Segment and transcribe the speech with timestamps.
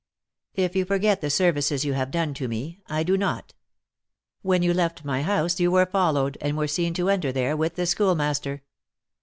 [0.55, 3.53] "If you forget the services you have done to me, I do not.
[4.41, 7.75] When you left my house you were followed, and were seen to enter there with
[7.75, 8.63] the Schoolmaster."